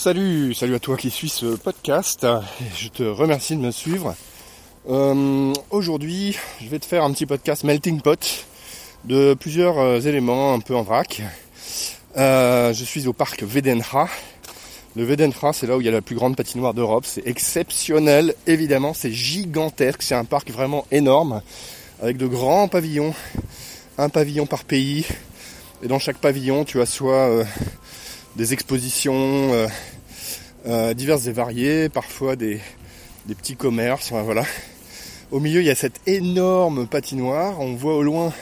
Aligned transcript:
Salut, 0.00 0.54
salut 0.54 0.76
à 0.76 0.78
toi 0.78 0.96
qui 0.96 1.10
suis 1.10 1.28
ce 1.28 1.56
podcast. 1.56 2.24
Je 2.76 2.86
te 2.86 3.02
remercie 3.02 3.56
de 3.56 3.60
me 3.60 3.72
suivre. 3.72 4.14
Euh, 4.88 5.52
aujourd'hui, 5.70 6.36
je 6.60 6.68
vais 6.68 6.78
te 6.78 6.86
faire 6.86 7.02
un 7.02 7.10
petit 7.10 7.26
podcast 7.26 7.64
melting 7.64 8.00
pot 8.00 8.46
de 9.06 9.34
plusieurs 9.34 9.76
euh, 9.80 9.98
éléments 9.98 10.54
un 10.54 10.60
peu 10.60 10.76
en 10.76 10.84
vrac. 10.84 11.20
Euh, 12.16 12.72
je 12.72 12.84
suis 12.84 13.08
au 13.08 13.12
parc 13.12 13.42
Vedenra. 13.42 14.08
Le 14.94 15.02
Vedenra, 15.02 15.52
c'est 15.52 15.66
là 15.66 15.76
où 15.76 15.80
il 15.80 15.86
y 15.86 15.88
a 15.88 15.92
la 15.92 16.00
plus 16.00 16.14
grande 16.14 16.36
patinoire 16.36 16.74
d'Europe. 16.74 17.04
C'est 17.04 17.26
exceptionnel, 17.26 18.36
évidemment, 18.46 18.94
c'est 18.94 19.10
gigantesque. 19.10 20.02
C'est 20.02 20.14
un 20.14 20.24
parc 20.24 20.52
vraiment 20.52 20.86
énorme 20.92 21.42
avec 22.00 22.18
de 22.18 22.28
grands 22.28 22.68
pavillons, 22.68 23.14
un 23.98 24.10
pavillon 24.10 24.46
par 24.46 24.62
pays. 24.62 25.06
Et 25.82 25.88
dans 25.88 25.98
chaque 25.98 26.18
pavillon, 26.18 26.64
tu 26.64 26.80
as 26.80 26.86
soit 26.86 27.44
des 28.38 28.52
expositions 28.52 29.52
euh, 29.52 29.66
euh, 30.66 30.94
diverses 30.94 31.26
et 31.26 31.32
variées, 31.32 31.88
parfois 31.88 32.36
des, 32.36 32.60
petits 33.26 33.56
commerces, 33.56 34.12
voilà. 34.12 34.44
Au 35.32 35.40
milieu, 35.40 35.60
il 35.60 35.66
y 35.66 35.70
a 35.70 35.74
cette 35.74 36.00
énorme 36.06 36.86
patinoire. 36.86 37.60
On 37.60 37.74
voit 37.74 37.96
au 37.96 38.02
loin, 38.04 38.32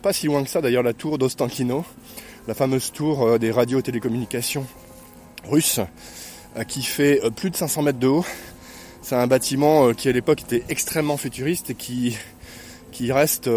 pas 0.00 0.12
si 0.12 0.26
loin 0.26 0.44
que 0.44 0.48
ça 0.48 0.60
d'ailleurs, 0.60 0.84
la 0.84 0.92
tour 0.92 1.18
d'Ostankino, 1.18 1.84
la 2.46 2.54
fameuse 2.54 2.92
tour 2.92 3.24
euh, 3.24 3.38
des 3.38 3.50
radios 3.50 3.82
télécommunications 3.82 4.64
russes, 5.44 5.80
qui 6.68 6.84
fait 6.84 7.20
plus 7.34 7.50
de 7.50 7.56
500 7.56 7.82
mètres 7.82 7.98
de 7.98 8.06
haut. 8.06 8.24
C'est 9.02 9.16
un 9.16 9.26
bâtiment 9.26 9.92
qui 9.92 10.08
à 10.08 10.12
l'époque 10.12 10.42
était 10.42 10.62
extrêmement 10.68 11.16
futuriste 11.16 11.70
et 11.70 11.74
qui 11.74 12.14
reste 13.10 13.50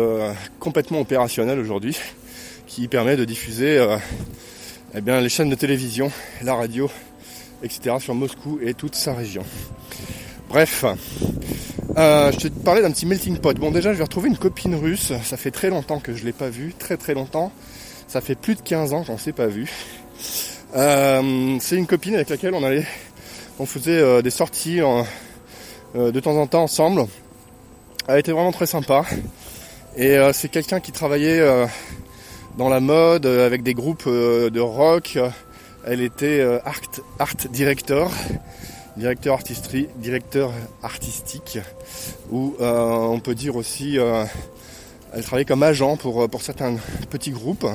complètement 0.59 1.01
opérationnel 1.01 1.59
aujourd'hui, 1.59 1.95
qui 2.65 2.87
permet 2.87 3.17
de 3.17 3.25
diffuser 3.25 3.85
eh 4.97 5.01
bien, 5.01 5.19
les 5.19 5.27
chaînes 5.27 5.49
de 5.49 5.55
télévision, 5.55 6.09
la 6.41 6.55
radio, 6.55 6.89
etc. 7.63 7.97
sur 7.99 8.15
Moscou 8.15 8.59
et 8.61 8.73
toute 8.73 8.95
sa 8.95 9.13
région. 9.13 9.43
Bref, 10.47 10.85
euh, 11.97 12.31
je 12.31 12.37
te 12.37 12.47
parlais 12.47 12.81
d'un 12.81 12.91
petit 12.91 13.05
melting 13.05 13.39
pot. 13.39 13.57
Bon 13.59 13.71
déjà 13.71 13.91
je 13.91 13.97
vais 13.97 14.05
retrouver 14.05 14.29
une 14.29 14.37
copine 14.37 14.73
russe, 14.73 15.11
ça 15.23 15.35
fait 15.35 15.51
très 15.51 15.69
longtemps 15.69 15.99
que 15.99 16.13
je 16.13 16.21
ne 16.21 16.27
l'ai 16.27 16.31
pas 16.31 16.47
vue, 16.47 16.73
très 16.79 16.95
très 16.95 17.13
longtemps. 17.13 17.51
Ça 18.07 18.21
fait 18.21 18.35
plus 18.35 18.55
de 18.55 18.61
15 18.61 18.93
ans 18.93 19.03
qu'on 19.03 19.13
ne 19.13 19.17
s'est 19.17 19.33
pas 19.33 19.47
vu. 19.47 19.69
Euh, 20.77 21.57
c'est 21.59 21.75
une 21.75 21.87
copine 21.87 22.15
avec 22.15 22.29
laquelle 22.29 22.53
on 22.53 22.63
allait, 22.63 22.85
on 23.59 23.65
faisait 23.65 23.99
euh, 23.99 24.21
des 24.21 24.29
sorties 24.29 24.77
de 24.77 26.19
temps 26.21 26.37
en 26.37 26.47
temps 26.47 26.63
ensemble. 26.63 27.05
Elle 28.07 28.19
était 28.19 28.31
vraiment 28.31 28.53
très 28.53 28.67
sympa. 28.67 29.03
Et 29.97 30.17
c'est 30.33 30.49
quelqu'un 30.49 30.79
qui 30.79 30.91
travaillait 30.91 31.41
dans 32.57 32.69
la 32.69 32.79
mode, 32.79 33.25
euh, 33.25 33.45
avec 33.45 33.63
des 33.63 33.73
groupes 33.73 34.05
euh, 34.07 34.49
de 34.49 34.59
rock. 34.59 35.19
Elle 35.85 36.01
était 36.01 36.39
euh, 36.39 36.59
art, 36.65 37.35
director, 37.51 38.11
directeur 38.97 39.39
directeur 39.97 40.51
artistique, 40.81 41.59
ou 42.31 42.55
on 42.59 43.19
peut 43.19 43.35
dire 43.35 43.55
aussi, 43.55 43.97
elle 45.13 45.23
travaillait 45.23 45.45
comme 45.45 45.63
agent 45.63 45.97
pour, 45.97 46.29
pour 46.29 46.41
certains 46.41 46.77
petits 47.09 47.31
groupes. 47.31 47.67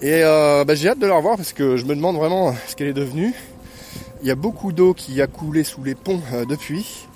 Et 0.00 0.22
bah, 0.22 0.74
j'ai 0.74 0.88
hâte 0.88 0.98
de 0.98 1.06
la 1.06 1.16
revoir 1.16 1.36
parce 1.36 1.52
que 1.52 1.76
je 1.76 1.84
me 1.84 1.94
demande 1.94 2.16
vraiment 2.16 2.54
ce 2.66 2.74
qu'elle 2.74 2.88
est 2.88 2.94
devenue. 2.94 3.34
Il 4.22 4.28
y 4.28 4.30
a 4.30 4.34
beaucoup 4.34 4.72
d'eau 4.72 4.94
qui 4.94 5.20
a 5.20 5.26
coulé 5.26 5.64
sous 5.64 5.84
les 5.84 5.94
ponts 5.94 6.22
depuis. 6.48 7.06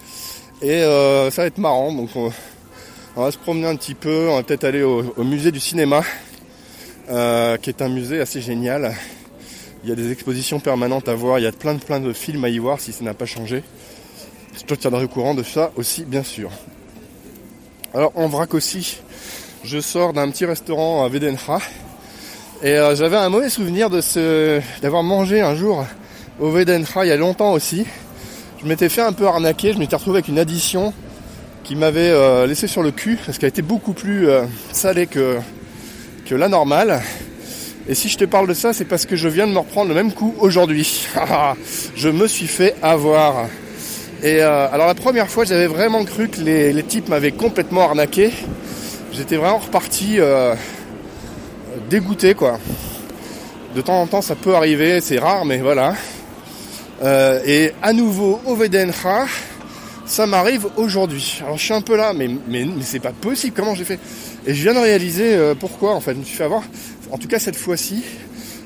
Et 0.61 0.83
ça 0.83 1.43
va 1.43 1.47
être 1.47 1.59
marrant. 1.59 1.93
Donc 1.93 2.11
on, 2.15 2.31
va 3.17 3.31
se 3.31 3.39
promener 3.39 3.67
un 3.67 3.77
petit 3.77 3.95
peu. 3.95 4.29
On 4.29 4.37
va 4.37 4.43
peut-être 4.43 4.65
aller 4.65 4.83
au 4.83 5.25
musée 5.25 5.51
du 5.53 5.61
cinéma 5.61 6.03
euh, 7.09 7.57
qui 7.57 7.71
est 7.71 7.83
un 7.83 7.89
musée 7.89 8.21
assez 8.21 8.41
génial. 8.41 8.93
Il 9.85 9.89
y 9.89 9.93
a 9.93 9.95
des 9.95 10.11
expositions 10.11 10.59
permanentes 10.59 11.09
à 11.09 11.15
voir, 11.15 11.39
il 11.39 11.43
y 11.43 11.47
a 11.47 11.53
plein 11.53 11.75
de 11.75 11.79
plein 11.79 12.01
de 12.01 12.13
films 12.13 12.45
à 12.45 12.49
y 12.49 12.59
voir 12.59 12.81
si 12.81 12.93
ça 12.93 13.05
n'a 13.05 13.15
pas 13.15 13.27
changé. 13.27 13.63
Je 14.59 14.65
te 14.65 14.75
tiendrai 14.75 15.05
au 15.05 15.09
courant 15.09 15.35
de 15.35 15.45
ça 15.45 15.71
aussi, 15.77 16.05
bien 16.05 16.25
sûr. 16.25 16.51
Alors 17.95 18.11
en 18.17 18.27
vrac 18.27 18.55
aussi, 18.55 18.99
je 19.63 19.79
sors 19.79 20.15
d'un 20.15 20.29
petit 20.31 20.45
restaurant 20.47 21.05
à 21.05 21.09
Vedenra 21.09 21.61
et 22.65 22.73
euh, 22.73 22.97
j'avais 22.97 23.17
un 23.17 23.29
mauvais 23.29 23.51
souvenir 23.51 23.89
d'avoir 23.89 25.05
mangé 25.05 25.41
un 25.41 25.55
jour 25.55 25.87
au 26.41 26.51
Vedenra 26.51 27.07
il 27.07 27.11
y 27.11 27.13
a 27.13 27.17
longtemps 27.17 27.53
aussi. 27.53 27.87
Je 28.61 28.67
m'étais 28.67 28.89
fait 28.89 29.03
un 29.03 29.13
peu 29.13 29.29
arnaquer, 29.29 29.73
je 29.73 29.79
m'étais 29.79 29.95
retrouvé 29.95 30.17
avec 30.17 30.29
une 30.29 30.41
addition 30.41 30.93
qui 31.63 31.77
m'avait 31.77 32.11
euh, 32.11 32.49
laissé 32.49 32.67
sur 32.67 32.83
le 32.83 32.91
cul 32.91 33.17
parce 33.25 33.39
qu'elle 33.39 33.51
était 33.51 33.63
beaucoup 33.63 33.93
plus 33.93 34.29
salée 34.73 35.07
que 35.07 35.39
que 36.27 36.35
la 36.35 36.49
normale. 36.49 37.01
Et 37.89 37.95
si 37.95 38.09
je 38.09 38.19
te 38.19 38.25
parle 38.25 38.49
de 38.49 38.55
ça, 38.55 38.73
c'est 38.73 38.85
parce 38.85 39.07
que 39.07 39.15
je 39.15 39.29
viens 39.29 39.47
de 39.47 39.53
me 39.53 39.59
reprendre 39.59 39.89
le 39.89 39.95
même 39.95 40.13
coup 40.13 40.35
aujourd'hui. 40.41 41.07
je 41.97 42.09
me 42.09 42.27
suis 42.27 42.49
fait 42.49 42.75
avoir. 42.83 43.47
Et 44.23 44.43
euh, 44.43 44.69
alors 44.73 44.89
la 44.89 44.95
première 44.95 45.29
fois, 45.29 45.45
j'avais 45.45 45.69
vraiment 45.69 46.05
cru 46.05 46.29
que 46.29 46.41
les, 46.41 46.83
types 46.83 47.09
m'avaient 47.09 47.31
complètement 47.31 47.83
arnaqué. 47.83 48.33
J'étais 49.13 49.37
vraiment 49.37 49.59
reparti 49.59 50.17
euh, 50.19 50.55
dégoûté 51.89 52.35
quoi. 52.35 52.59
De 53.77 53.81
temps 53.81 54.01
en 54.01 54.07
temps, 54.07 54.23
ça 54.23 54.35
peut 54.35 54.57
arriver, 54.57 55.01
c'est 55.01 55.19
rare, 55.19 55.45
mais 55.45 55.59
voilà. 55.59 55.95
Euh, 57.05 57.41
et 57.47 57.73
à 57.83 57.93
nouveau 57.93 58.41
au 58.47 58.57
Vedenra, 58.57 59.27
ça 60.07 60.27
m'arrive 60.27 60.67
aujourd'hui. 60.77 61.41
Alors 61.45 61.57
je 61.57 61.65
suis 61.65 61.75
un 61.75 61.83
peu 61.83 61.97
là, 61.97 62.13
mais, 62.13 62.29
mais 62.49 62.67
c'est 62.81 63.01
pas 63.01 63.13
possible. 63.13 63.55
Comment 63.55 63.75
j'ai 63.77 63.85
fait? 63.85 64.01
Et 64.49 64.55
je 64.55 64.63
viens 64.63 64.75
de 64.75 64.79
réaliser 64.79 65.35
euh, 65.35 65.57
pourquoi 65.59 65.95
en 65.95 66.01
fait. 66.01 66.15
Je 66.15 66.19
me 66.19 66.25
suis 66.25 66.37
fait 66.37 66.45
avoir. 66.45 66.63
En 67.11 67.19
tout 67.19 67.27
cas 67.27 67.41
cette 67.41 67.57
fois-ci, 67.57 68.05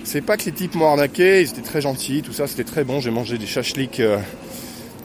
c'est 0.05 0.21
pas 0.21 0.37
que 0.37 0.45
les 0.45 0.53
types 0.53 0.75
m'ont 0.75 0.87
arnaqué. 0.87 1.41
Ils 1.41 1.49
étaient 1.49 1.63
très 1.63 1.81
gentils, 1.81 2.21
tout 2.21 2.35
ça, 2.35 2.47
c'était 2.47 2.65
très 2.65 2.85
bon. 2.85 3.01
J'ai 3.01 3.11
mangé 3.11 3.39
des 3.39 3.47
chachliks, 3.47 3.99
euh, 4.01 4.19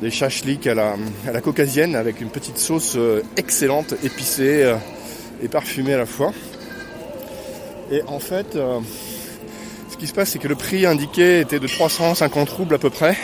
des 0.01 0.11
chachliks 0.11 0.67
à 0.67 0.73
la, 0.73 0.95
à 1.25 1.31
la 1.31 1.39
caucasienne 1.39 1.95
avec 1.95 2.19
une 2.19 2.29
petite 2.29 2.57
sauce 2.57 2.95
euh, 2.97 3.21
excellente, 3.37 3.93
épicée 4.03 4.75
et 5.41 5.47
parfumée 5.47 5.93
à 5.93 5.97
la 5.97 6.05
fois. 6.05 6.33
Et 7.89 8.01
en 8.07 8.19
fait, 8.19 8.57
ce 9.91 9.97
qui 9.97 10.07
se 10.07 10.13
passe, 10.13 10.31
c'est 10.31 10.39
que 10.39 10.47
le 10.47 10.55
prix 10.55 10.85
indiqué 10.85 11.39
était 11.39 11.59
de 11.59 11.67
350 11.67 12.49
roubles 12.49 12.75
à 12.75 12.79
peu 12.79 12.89
près. 12.89 13.15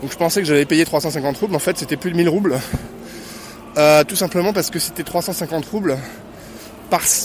Donc 0.00 0.10
je 0.10 0.16
pensais 0.16 0.40
que 0.40 0.46
j'allais 0.48 0.64
payer 0.64 0.84
350 0.84 1.36
roubles, 1.36 1.54
en 1.54 1.60
fait 1.60 1.76
c'était 1.76 1.96
plus 1.96 2.10
de 2.10 2.16
1000 2.16 2.28
roubles. 2.28 2.58
Tout 4.08 4.16
simplement 4.16 4.52
parce 4.52 4.70
que 4.70 4.78
c'était 4.78 5.04
350 5.04 5.64
roubles 5.66 5.96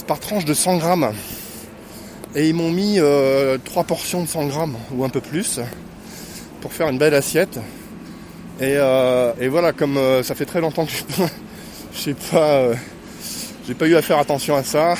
par, 0.06 0.20
tranche 0.20 0.44
de 0.44 0.54
100 0.54 0.78
grammes. 0.78 1.12
Et 2.34 2.48
ils 2.48 2.54
m'ont 2.54 2.70
mis 2.70 2.98
euh, 2.98 3.58
3 3.62 3.84
portions 3.84 4.22
de 4.22 4.28
100 4.28 4.46
grammes 4.46 4.76
ou 4.94 5.04
un 5.04 5.08
peu 5.08 5.20
plus 5.20 5.60
pour 6.60 6.72
faire 6.72 6.88
une 6.88 6.98
belle 6.98 7.14
assiette. 7.14 7.58
Et, 8.60 8.74
euh, 8.76 9.32
voilà, 9.50 9.72
comme 9.72 9.96
euh, 9.96 10.22
ça 10.22 10.34
fait 10.34 10.46
très 10.46 10.60
longtemps 10.60 10.86
que 10.86 10.92
je 10.92 11.98
sais 12.00 12.14
pas, 12.30 12.70
j'ai 13.66 13.74
pas 13.74 13.86
eu 13.86 13.96
à 13.96 14.02
faire 14.02 14.18
attention 14.18 14.56
à 14.56 14.62
ça. 14.62 14.94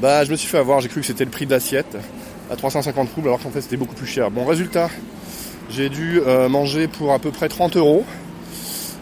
Bah 0.00 0.24
je 0.24 0.30
me 0.30 0.36
suis 0.36 0.48
fait 0.48 0.58
avoir, 0.58 0.80
j'ai 0.80 0.88
cru 0.88 1.00
que 1.00 1.06
c'était 1.06 1.24
le 1.24 1.30
prix 1.30 1.44
de 1.44 1.50
l'assiette 1.50 1.96
à 2.50 2.56
350 2.56 3.10
roubles 3.14 3.28
alors 3.28 3.40
qu'en 3.40 3.50
fait 3.50 3.60
c'était 3.60 3.76
beaucoup 3.76 3.94
plus 3.94 4.06
cher. 4.06 4.30
Bon 4.30 4.46
résultat, 4.46 4.88
j'ai 5.68 5.90
dû 5.90 6.20
euh, 6.26 6.48
manger 6.48 6.88
pour 6.88 7.12
à 7.12 7.18
peu 7.18 7.30
près 7.30 7.48
30 7.48 7.76
euros. 7.76 8.04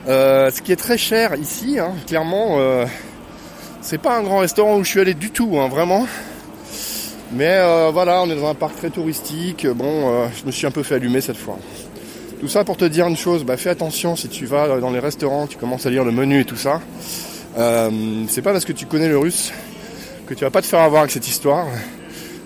Euh, 0.09 0.51
ce 0.51 0.61
qui 0.61 0.73
est 0.73 0.77
très 0.77 0.99
cher 0.99 1.34
ici, 1.37 1.78
hein, 1.78 1.93
clairement, 2.07 2.59
euh, 2.59 2.84
c'est 3.88 3.97
pas 3.97 4.19
un 4.19 4.22
grand 4.22 4.41
restaurant 4.41 4.76
où 4.76 4.84
je 4.84 4.91
suis 4.91 5.00
allé 5.00 5.15
du 5.15 5.31
tout, 5.31 5.59
hein, 5.59 5.69
vraiment. 5.69 6.06
Mais 7.32 7.59
voilà, 7.91 8.22
on 8.22 8.31
est 8.31 8.37
dans 8.37 8.49
un 8.49 8.54
parc 8.54 8.76
très 8.76 8.91
touristique. 8.91 9.66
Bon, 9.66 10.28
je 10.38 10.44
me 10.44 10.50
suis 10.50 10.66
un 10.66 10.71
peu 10.71 10.82
fait 10.82 10.97
allumer 10.97 11.22
cette 11.22 11.38
fois. 11.38 11.59
Tout 12.38 12.48
ça 12.48 12.65
pour 12.65 12.77
te 12.77 12.84
dire 12.84 13.06
une 13.06 13.16
chose, 13.16 13.44
bah, 13.44 13.56
fais 13.56 13.71
attention 13.71 14.15
si 14.15 14.28
tu 14.28 14.44
vas 14.44 14.78
dans 14.78 14.91
les 14.91 14.98
restaurants, 14.98 15.47
tu 15.47 15.56
commences 15.56 15.87
à 15.87 15.91
lire 15.91 16.04
le 16.04 16.12
menu 16.12 16.41
et 16.41 16.44
tout 16.44 16.56
ça. 16.56 16.82
c'est 18.28 18.43
pas 18.43 18.53
parce 18.53 18.66
que 18.66 18.72
tu 18.72 18.84
connais 18.84 19.09
le 19.09 19.19
russe 19.19 19.53
que 20.27 20.34
tu 20.34 20.44
vas 20.44 20.50
pas 20.50 20.60
te 20.60 20.66
faire 20.66 20.81
avoir 20.81 21.00
avec 21.00 21.12
cette 21.12 21.27
histoire. 21.27 21.66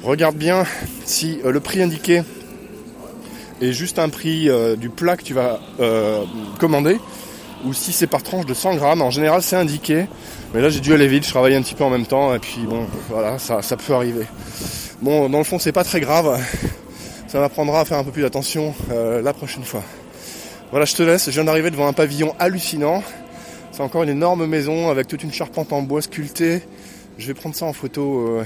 Regarde 0.04 0.36
bien 0.36 0.64
si 1.04 1.41
le 1.44 1.58
prix 1.58 1.82
indiqué 1.82 2.22
et 3.62 3.72
juste 3.72 3.99
un 3.99 4.08
prix 4.08 4.50
euh, 4.50 4.76
du 4.76 4.88
plat 4.90 5.17
que 5.17 5.22
tu 5.22 5.34
vas 5.34 5.61
euh, 5.81 6.25
commander, 6.58 6.99
ou 7.64 7.73
si 7.73 7.93
c'est 7.93 8.06
par 8.06 8.23
tranche 8.23 8.47
de 8.47 8.55
100 8.55 8.76
grammes, 8.76 9.03
en 9.03 9.11
général 9.11 9.43
c'est 9.43 9.56
indiqué. 9.56 10.06
Mais 10.55 10.61
là 10.61 10.69
j'ai 10.69 10.81
dû 10.81 10.93
aller 10.93 11.09
vite, 11.09 11.25
je 11.25 11.31
travaillais 11.31 11.56
un 11.56 11.62
petit 11.62 11.75
peu 11.75 11.85
en 11.85 11.91
même 11.91 12.06
temps, 12.06 12.35
et 12.35 12.38
puis 12.38 12.61
bon, 12.67 12.87
voilà, 13.09 13.38
ça, 13.38 13.61
peut 13.76 13.94
arriver. 13.94 14.26
Bon, 15.00 15.29
dans 15.29 15.38
le 15.38 15.44
fond 15.44 15.59
c'est 15.59 15.73
pas 15.73 15.85
très 15.85 16.00
grave, 16.00 16.41
ça 17.29 17.41
m'apprendra 17.41 17.81
à 17.81 17.85
faire 17.85 17.99
un 17.99 18.05
peu 18.05 18.12
plus 18.12 18.23
d'attention 18.23 18.75
euh, 18.91 19.23
la 19.23 19.32
prochaine 19.32 19.64
fois. 19.64 19.82
Voilà, 20.70 20.87
je 20.87 20.94
te 20.94 21.03
laisse, 21.03 21.26
je 21.26 21.31
viens 21.32 21.44
d'arriver 21.44 21.70
devant 21.70 21.87
un 21.87 21.93
pavillon 21.93 22.35
hallucinant. 22.38 23.03
C'est 23.73 23.82
encore 23.82 24.03
une 24.03 24.11
énorme 24.11 24.47
maison 24.47 24.91
avec 24.91 25.08
toute 25.08 25.23
une 25.23 25.32
charpente 25.32 25.73
en 25.73 25.82
bois 25.82 26.03
sculptée. 26.03 26.62
Je 27.19 27.26
vais 27.26 27.35
prendre 27.35 27.55
ça 27.55 27.67
en 27.67 27.73
photo 27.73 28.41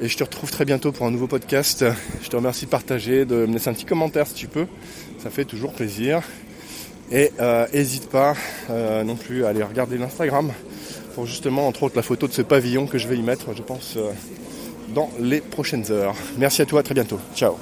et 0.00 0.08
je 0.08 0.16
te 0.16 0.24
retrouve 0.24 0.50
très 0.50 0.64
bientôt 0.64 0.90
pour 0.90 1.06
un 1.06 1.12
nouveau 1.12 1.28
podcast. 1.28 1.84
Je 2.22 2.28
te 2.28 2.34
remercie 2.34 2.64
de 2.64 2.70
partager, 2.70 3.24
de 3.24 3.46
me 3.46 3.52
laisser 3.52 3.68
un 3.68 3.72
petit 3.72 3.84
commentaire 3.84 4.26
si 4.26 4.34
tu 4.34 4.48
peux. 4.48 4.66
Ça 5.22 5.30
fait 5.30 5.44
toujours 5.44 5.72
plaisir. 5.72 6.22
Et 7.12 7.30
n'hésite 7.74 8.04
euh, 8.04 8.10
pas 8.10 8.34
euh, 8.70 9.04
non 9.04 9.16
plus 9.16 9.44
à 9.44 9.50
aller 9.50 9.62
regarder 9.62 9.98
l'Instagram 9.98 10.50
pour 11.14 11.26
justement, 11.26 11.68
entre 11.68 11.82
autres, 11.82 11.96
la 11.96 12.02
photo 12.02 12.26
de 12.26 12.32
ce 12.32 12.40
pavillon 12.40 12.86
que 12.86 12.96
je 12.96 13.06
vais 13.06 13.16
y 13.16 13.22
mettre, 13.22 13.54
je 13.54 13.62
pense, 13.62 13.96
euh, 13.98 14.12
dans 14.94 15.10
les 15.20 15.42
prochaines 15.42 15.92
heures. 15.92 16.14
Merci 16.38 16.62
à 16.62 16.66
toi, 16.66 16.80
à 16.80 16.82
très 16.82 16.94
bientôt. 16.94 17.20
Ciao 17.36 17.56